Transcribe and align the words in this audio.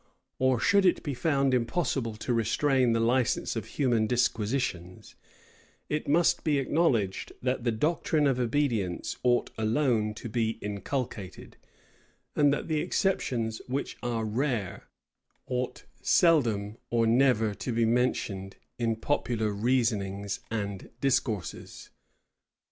Or 0.39 0.59
should 0.59 0.83
it 0.87 1.03
be 1.03 1.13
found 1.13 1.53
impossible 1.53 2.15
to 2.15 2.33
restrain 2.33 2.93
the 2.93 2.99
license 2.99 3.55
of 3.55 3.65
human 3.67 4.07
disquisitions, 4.07 5.13
it 5.89 6.07
must 6.07 6.43
be 6.43 6.57
acknowledged, 6.57 7.33
that 7.43 7.65
the 7.65 7.71
doctrine 7.71 8.25
of 8.25 8.39
obedience 8.39 9.17
ought 9.21 9.51
alone 9.59 10.15
to 10.15 10.27
be 10.27 10.57
inculcated; 10.63 11.55
and 12.35 12.51
that 12.51 12.67
the 12.67 12.79
exceptions, 12.79 13.61
which 13.67 13.95
are 14.01 14.25
rare, 14.25 14.87
ought 15.45 15.83
seldom 16.01 16.77
or 16.89 17.05
never 17.05 17.53
to 17.53 17.71
be 17.71 17.85
mentioned 17.85 18.55
in 18.79 18.95
popular 18.95 19.51
reasonings 19.51 20.39
and 20.49 20.89
discourses. 20.99 21.91